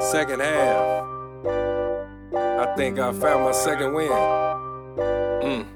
second 0.00 0.40
half. 0.40 1.04
I 2.34 2.74
think 2.76 2.98
I 2.98 3.12
found 3.12 3.44
my 3.44 3.52
second 3.52 3.92
win. 3.94 4.10
Mm. 5.42 5.66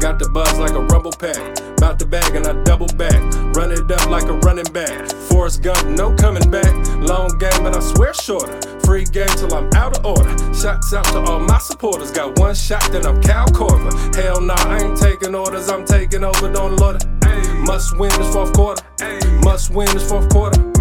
Got 0.00 0.18
the 0.18 0.28
buzz 0.28 0.58
like 0.58 0.72
a 0.72 0.80
rumble 0.80 1.12
pack. 1.12 1.36
Bout 1.78 1.98
the 1.98 2.04
bag 2.06 2.36
and 2.36 2.46
I 2.46 2.62
double 2.64 2.88
back. 2.98 3.20
Run 3.56 3.72
it 3.72 3.90
up 3.90 4.10
like 4.10 4.24
a 4.24 4.34
running 4.40 4.70
back. 4.72 5.10
Forrest 5.30 5.62
Gump, 5.62 5.86
no 5.86 6.14
coming 6.14 6.50
back. 6.50 6.72
Long 6.98 7.38
game, 7.38 7.62
but 7.62 7.74
I 7.74 7.80
swear 7.80 8.12
shorter. 8.12 8.60
Free 8.80 9.04
game 9.04 9.28
till 9.28 9.54
I'm 9.54 9.70
out 9.74 9.98
of 9.98 10.04
order. 10.04 10.36
Shots 10.54 10.92
out 10.92 11.04
to 11.06 11.20
all 11.20 11.40
my 11.40 11.58
supporters. 11.58 12.10
Got 12.10 12.38
one 12.38 12.54
shot, 12.54 12.86
then 12.92 13.06
I'm 13.06 13.20
Kyle 13.22 13.48
Korver. 13.48 14.14
Hell 14.14 14.42
nah, 14.42 14.54
I 14.58 14.82
ain't 14.82 14.98
taking 14.98 15.34
orders. 15.34 15.70
I'm 15.70 15.86
taking 15.86 16.22
over, 16.22 16.52
don't 16.52 16.76
load 16.76 16.96
it. 16.96 17.06
Must 17.66 17.98
win 17.98 18.10
this 18.18 18.32
fourth 18.32 18.52
quarter. 18.52 18.84
Must 19.42 19.70
win 19.70 19.86
this 19.94 20.06
fourth 20.06 20.28
quarter. 20.28 20.73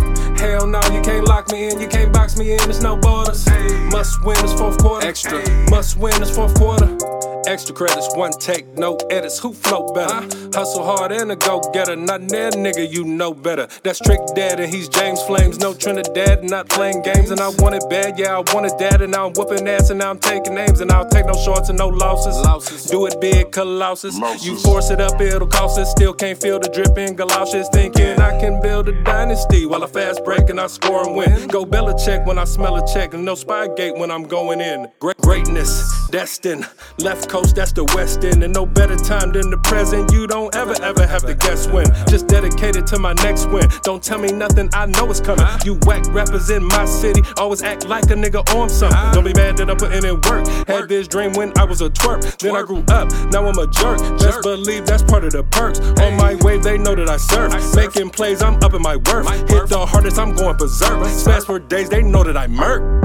Me 1.53 1.69
in, 1.69 1.79
you 1.79 1.87
can't 1.87 2.11
box 2.11 2.35
me 2.35 2.51
in, 2.53 2.57
there's 2.59 2.81
no 2.81 2.97
borders. 2.97 3.45
Must 3.91 4.23
win 4.23 4.41
this 4.41 4.53
fourth 4.53 4.77
quarter. 4.79 5.07
Extra. 5.07 5.47
Must 5.69 5.97
win 5.97 6.19
this 6.19 6.35
fourth 6.35 6.55
quarter. 6.55 7.32
Extra 7.45 7.75
credits, 7.75 8.15
one 8.15 8.31
take, 8.31 8.67
no 8.77 8.95
edits. 9.09 9.39
Who 9.39 9.53
flow 9.53 9.91
better? 9.93 10.21
Hustle 10.53 10.83
hard 10.83 11.11
and 11.11 11.31
a 11.31 11.35
go 11.35 11.59
getter. 11.73 11.95
Not 11.95 12.21
that 12.29 12.53
nigga, 12.53 12.89
you 12.89 13.03
know 13.03 13.33
better. 13.33 13.67
That's 13.83 13.99
Trick 13.99 14.19
Dad 14.33 14.59
and 14.59 14.73
he's 14.73 14.87
James 14.87 15.21
Flames. 15.23 15.59
No 15.59 15.73
Trinidad, 15.73 16.43
not 16.43 16.69
playing 16.69 17.01
games. 17.01 17.31
And 17.31 17.41
I 17.41 17.49
want 17.59 17.75
it 17.75 17.83
bad, 17.89 18.17
yeah, 18.17 18.37
I 18.37 18.53
want 18.53 18.65
it 18.67 18.77
dad. 18.79 19.01
And 19.01 19.11
now 19.11 19.27
I'm 19.27 19.33
whooping 19.33 19.67
ass 19.67 19.89
and 19.89 19.99
now 19.99 20.11
I'm 20.11 20.19
taking 20.19 20.55
names. 20.55 20.79
And 20.79 20.91
I'll 20.91 21.07
take 21.09 21.25
no 21.25 21.33
shorts 21.33 21.69
and 21.69 21.77
no 21.77 21.87
losses. 21.87 22.37
Louses. 22.37 22.85
Do 22.85 23.05
it 23.07 23.19
big, 23.19 23.51
colossus. 23.51 24.17
Moses. 24.17 24.45
You 24.45 24.57
force 24.57 24.89
it 24.89 25.01
up, 25.01 25.19
it'll 25.19 25.47
cost 25.47 25.77
us. 25.79 25.91
Still 25.91 26.13
can't 26.13 26.39
feel 26.41 26.59
the 26.59 26.69
drip 26.69 26.97
in 26.97 27.15
galoshes. 27.15 27.67
Thinking 27.73 28.19
I 28.19 28.39
can 28.39 28.61
build 28.61 28.87
a 28.87 29.03
dynasty 29.03 29.65
while 29.65 29.83
I 29.83 29.87
fast 29.87 30.23
break 30.23 30.49
and 30.49 30.59
I 30.59 30.67
score 30.67 31.05
and 31.05 31.15
win. 31.15 31.47
Go 31.47 31.65
Belichick 31.65 32.25
when 32.25 32.37
I 32.37 32.45
smell 32.45 32.77
a 32.77 32.93
check. 32.93 33.13
And 33.13 33.25
no 33.25 33.33
Spygate 33.33 33.99
when 33.99 34.11
I'm 34.11 34.23
going 34.23 34.61
in. 34.61 34.87
Great 34.99 35.17
greatness, 35.17 36.07
destined. 36.09 36.67
Left 36.99 37.29
coast, 37.33 37.55
that's 37.55 37.71
the 37.71 37.83
west 37.95 38.23
end. 38.23 38.43
And 38.43 38.53
no 38.53 38.63
better 38.63 38.95
time 38.95 39.31
than 39.31 39.49
the 39.49 39.57
present. 39.57 40.11
You 40.11 40.27
don't 40.27 40.53
ever, 40.55 40.75
ever 40.83 41.07
have 41.07 41.25
to 41.25 41.33
guess 41.33 41.67
when. 41.67 41.87
Just 42.07 42.27
dedicated 42.27 42.85
to 42.87 42.99
my 42.99 43.13
next 43.25 43.49
win. 43.49 43.67
Don't 43.81 44.03
tell 44.03 44.19
me 44.19 44.31
nothing, 44.31 44.69
I 44.73 44.85
know 44.85 45.09
it's 45.09 45.19
coming. 45.19 45.47
You 45.65 45.79
whack 45.87 46.05
rappers 46.13 46.51
in 46.51 46.63
my 46.63 46.85
city. 46.85 47.21
Always 47.37 47.63
act 47.63 47.87
like 47.87 48.05
a 48.05 48.15
nigga 48.23 48.41
on 48.53 48.69
something. 48.69 49.11
Don't 49.13 49.23
be 49.23 49.33
mad 49.33 49.57
that 49.57 49.67
I'm 49.67 49.77
putting 49.77 50.05
in 50.05 50.21
work. 50.29 50.45
Had 50.67 50.87
this 50.87 51.07
dream 51.07 51.33
when 51.33 51.51
I 51.57 51.63
was 51.63 51.81
a 51.81 51.89
twerp. 51.89 52.21
Then 52.37 52.55
I 52.55 52.61
grew 52.61 52.83
up, 52.89 53.09
now 53.31 53.47
I'm 53.47 53.57
a 53.57 53.65
jerk. 53.65 53.97
Best 54.19 54.43
believe 54.43 54.85
that's 54.85 55.01
part 55.01 55.23
of 55.23 55.31
the 55.31 55.43
perks. 55.43 55.79
On 56.05 56.15
my 56.15 56.35
wave, 56.41 56.61
they 56.61 56.77
know 56.77 56.93
that 56.93 57.09
I 57.09 57.17
surf. 57.17 57.51
Making 57.75 58.11
plays, 58.11 58.43
I'm 58.43 58.61
up 58.63 58.75
in 58.75 58.81
my 58.83 58.97
worth. 58.97 59.27
Hit 59.49 59.69
the 59.69 59.83
hardest, 59.83 60.19
I'm 60.19 60.35
going 60.35 60.57
berserk. 60.57 60.99
Spaz 61.07 61.45
for 61.45 61.57
days, 61.57 61.89
they 61.89 62.03
know 62.03 62.23
that 62.23 62.37
I 62.37 62.45
murk. 62.45 63.02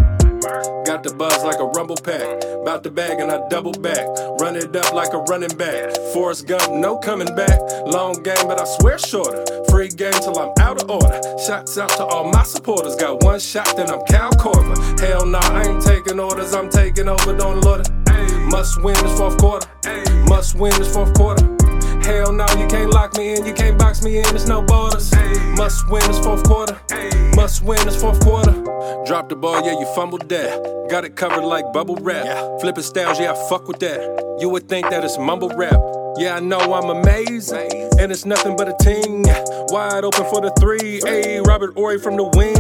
Buzz 1.13 1.45
like 1.45 1.61
a 1.61 1.65
rumble 1.65 1.97
pack. 1.97 2.41
Bout 2.65 2.83
the 2.83 2.91
bag 2.91 3.21
and 3.21 3.31
I 3.31 3.47
double 3.49 3.73
back. 3.73 4.07
Run 4.41 4.57
it 4.57 4.75
up 4.75 4.93
like 4.93 5.13
a 5.13 5.19
running 5.19 5.57
back. 5.57 5.97
Forrest 6.13 6.47
Gump, 6.47 6.73
no 6.73 6.99
coming 6.99 7.35
back. 7.35 7.59
Long 7.87 8.23
game, 8.23 8.47
but 8.47 8.61
I 8.61 8.65
swear 8.65 8.99
shorter. 8.99 9.45
Free 9.71 9.89
game 9.89 10.13
till 10.13 10.39
I'm 10.39 10.53
out 10.61 10.83
of 10.83 10.91
order. 10.91 11.21
Shots 11.47 11.79
out 11.79 11.91
to 11.91 12.05
all 12.05 12.31
my 12.31 12.43
supporters. 12.43 12.97
Got 12.97 13.23
one 13.23 13.41
shot, 13.41 13.77
then 13.77 13.91
I'm 13.91 14.01
Kyle 14.07 14.33
Korver. 14.33 15.01
Hell 15.01 15.27
nah, 15.27 15.41
I 15.41 15.63
ain't 15.69 15.83
taking 15.83 16.19
orders. 16.19 16.55
I'm 16.55 16.69
taking 16.69 17.09
over, 17.09 17.37
don't 17.37 17.61
load 17.63 17.81
it. 17.81 17.91
Must 18.51 18.83
win 18.83 18.95
this 19.03 19.19
fourth 19.19 19.39
quarter. 19.39 19.69
Must 20.29 20.55
win 20.55 20.73
this 20.79 20.93
fourth 20.93 21.15
quarter. 21.15 21.58
Hell 22.09 22.33
no, 22.33 22.47
you 22.57 22.67
can't 22.69 22.91
lock 22.91 23.19
me 23.19 23.35
in, 23.37 23.45
you 23.45 23.53
can't 23.53 23.79
box 23.79 24.03
me 24.03 24.17
in, 24.17 24.25
there's 24.31 24.49
no 24.49 24.63
borders. 24.63 25.13
Must 25.59 25.87
win 25.91 26.01
this 26.07 26.19
fourth 26.19 26.43
quarter. 26.43 26.81
Must 27.37 27.63
win 27.63 27.85
this 27.85 28.01
fourth 28.01 28.19
quarter. 28.21 28.53
Drop 29.05 29.29
the 29.29 29.37
ball, 29.37 29.63
yeah, 29.63 29.79
you 29.79 29.85
fumbled 29.95 30.27
that. 30.31 30.87
Got 30.89 31.05
it 31.05 31.17
covered 31.17 31.45
like 31.45 31.71
bubble 31.75 31.97
wrap. 31.97 32.61
Flipping 32.63 32.83
styles, 32.83 33.21
yeah, 33.21 33.33
I 33.33 33.49
fuck 33.51 33.69
with 33.69 33.79
that. 33.81 34.01
You 34.41 34.49
would 34.49 34.71
think 34.71 34.89
that 34.89 35.05
it's 35.05 35.19
mumble 35.19 35.51
rap. 35.51 35.79
Yeah, 36.19 36.35
I 36.35 36.41
know 36.41 36.59
I'm 36.59 36.91
amazing, 36.91 37.91
and 37.97 38.11
it's 38.11 38.25
nothing 38.25 38.57
but 38.57 38.69
a 38.69 38.75
ting. 38.83 39.25
Wide 39.71 40.03
open 40.03 40.25
for 40.25 40.41
the 40.41 40.53
three, 40.59 41.01
a 41.07 41.41
Robert 41.43 41.75
Horry 41.75 42.01
from 42.01 42.17
the 42.17 42.25
wing. 42.25 42.57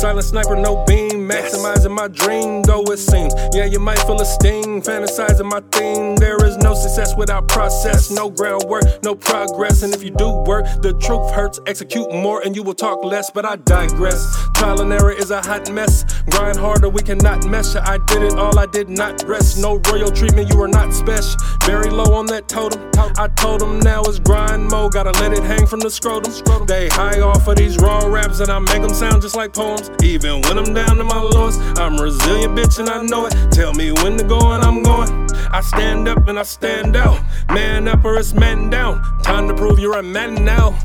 Silent 0.00 0.24
sniper, 0.24 0.56
no 0.56 0.82
beam, 0.86 1.28
maximizing 1.28 1.94
my 1.94 2.08
dream. 2.08 2.62
Though 2.62 2.84
it 2.84 2.98
seems, 2.98 3.34
yeah, 3.52 3.66
you 3.66 3.78
might 3.80 3.98
feel 4.00 4.18
a 4.18 4.24
sting, 4.24 4.80
fantasizing 4.80 5.44
my 5.44 5.60
theme. 5.72 6.16
There 6.16 6.42
is 6.46 6.56
no 6.56 6.74
success 6.74 7.14
without 7.16 7.48
process, 7.48 8.10
no 8.10 8.30
groundwork, 8.30 8.84
no 9.02 9.14
progress. 9.14 9.82
And 9.82 9.94
if 9.94 10.02
you 10.02 10.10
do 10.10 10.30
work, 10.46 10.64
the 10.80 10.94
truth 10.94 11.30
hurts. 11.32 11.60
Execute 11.66 12.10
more, 12.12 12.40
and 12.46 12.56
you 12.56 12.62
will 12.62 12.74
talk 12.74 13.04
less. 13.04 13.30
But 13.30 13.44
I 13.44 13.56
digress. 13.56 14.24
Trial 14.54 14.80
and 14.80 14.92
error 14.92 15.12
is 15.12 15.30
a 15.30 15.42
hot 15.42 15.70
mess. 15.70 16.04
Grind 16.30 16.56
harder, 16.56 16.88
we 16.88 17.02
cannot 17.02 17.44
mesh. 17.46 17.76
I 17.76 17.98
did 18.06 18.22
it 18.22 18.38
all, 18.38 18.58
I 18.58 18.66
did 18.66 18.88
not 18.88 19.22
rest. 19.24 19.58
No 19.58 19.80
royal 19.90 20.10
treatment, 20.10 20.52
you 20.52 20.62
are 20.62 20.68
not 20.68 20.94
special. 20.94 21.36
Very 21.64 21.90
low 21.90 22.14
on 22.14 22.26
that 22.26 22.48
totem. 22.48 22.85
I 23.18 23.28
told 23.36 23.60
them 23.60 23.80
now 23.80 24.02
it's 24.02 24.18
grind 24.18 24.68
mode, 24.68 24.92
gotta 24.92 25.12
let 25.20 25.32
it 25.32 25.42
hang 25.42 25.66
from 25.66 25.80
the 25.80 25.90
scrotum. 25.90 26.32
They 26.66 26.88
high 26.88 27.20
off 27.20 27.46
of 27.48 27.56
these 27.56 27.76
raw 27.78 28.06
raps, 28.06 28.40
and 28.40 28.50
I 28.50 28.58
make 28.58 28.82
them 28.82 28.94
sound 28.94 29.22
just 29.22 29.36
like 29.36 29.52
poems. 29.52 29.90
Even 30.02 30.42
when 30.42 30.58
I'm 30.58 30.74
down 30.74 30.96
to 30.96 31.04
my 31.04 31.20
lowest, 31.20 31.60
I'm 31.78 31.96
resilient, 31.96 32.56
bitch, 32.56 32.78
and 32.78 32.88
I 32.88 33.02
know 33.02 33.26
it. 33.26 33.34
Tell 33.52 33.72
me 33.74 33.92
when 33.92 34.16
to 34.18 34.24
go, 34.24 34.52
and 34.52 34.62
I'm 34.62 34.82
going. 34.82 35.26
I 35.50 35.60
stand 35.60 36.08
up 36.08 36.28
and 36.28 36.38
I 36.38 36.42
stand 36.42 36.96
out. 36.96 37.18
Man 37.48 37.88
up 37.88 38.04
or 38.04 38.18
it's 38.18 38.34
man 38.34 38.68
down. 38.68 39.00
Time 39.22 39.48
to 39.48 39.54
prove 39.54 39.78
you're 39.78 39.98
a 39.98 40.02
man 40.02 40.44
now. 40.44 40.78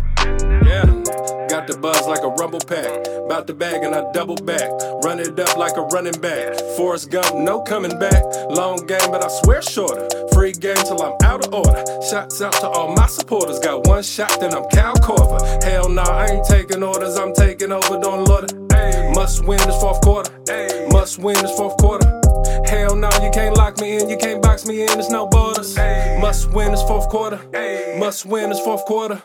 Yeah. 0.63 0.85
Got 1.49 1.67
the 1.67 1.77
buzz 1.81 2.07
like 2.07 2.23
a 2.23 2.29
rumble 2.29 2.61
pack. 2.61 2.87
Bout 3.27 3.47
the 3.47 3.53
bag 3.53 3.83
and 3.83 3.93
I 3.93 4.09
double 4.13 4.37
back. 4.37 4.69
Run 5.03 5.19
it 5.19 5.37
up 5.37 5.57
like 5.57 5.75
a 5.75 5.81
running 5.81 6.19
back. 6.21 6.57
Forrest 6.77 7.09
Gump, 7.09 7.35
no 7.35 7.61
coming 7.61 7.97
back. 7.99 8.23
Long 8.49 8.85
game, 8.85 9.11
but 9.11 9.23
I 9.25 9.27
swear 9.43 9.61
shorter. 9.61 10.07
Free 10.41 10.53
game 10.53 10.75
till 10.75 10.99
I'm 11.03 11.13
out 11.23 11.45
of 11.45 11.53
order. 11.53 11.85
Shots 12.01 12.41
out 12.41 12.53
to 12.53 12.67
all 12.67 12.95
my 12.95 13.05
supporters. 13.05 13.59
Got 13.59 13.85
one 13.85 14.01
shot, 14.01 14.39
then 14.39 14.55
I'm 14.55 14.63
Kyle 14.69 14.95
Korver. 14.95 15.63
Hell 15.63 15.87
nah, 15.87 16.01
I 16.01 16.25
ain't 16.31 16.45
taking 16.45 16.81
orders. 16.81 17.15
I'm 17.15 17.31
taking 17.35 17.71
over, 17.71 17.99
don't 17.99 18.27
load 18.27 18.45
it. 18.45 19.13
Must 19.13 19.45
win 19.45 19.59
this 19.59 19.79
fourth 19.79 20.01
quarter. 20.01 20.31
Must 20.91 21.19
win 21.19 21.35
this 21.35 21.55
fourth 21.55 21.77
quarter. 21.77 22.07
Hell 22.65 22.95
no, 22.95 23.09
you 23.21 23.29
can't 23.29 23.55
lock 23.55 23.79
me 23.79 23.99
in, 23.99 24.09
you 24.09 24.17
can't 24.17 24.41
box 24.41 24.65
me 24.65 24.81
in, 24.81 24.87
there's 24.87 25.11
no 25.11 25.27
borders. 25.27 25.77
Must 25.77 26.51
win 26.51 26.71
this 26.71 26.81
fourth 26.81 27.07
quarter. 27.09 27.39
Must 27.99 28.25
win 28.25 28.49
this 28.49 28.61
fourth 28.61 28.83
quarter. 28.85 29.21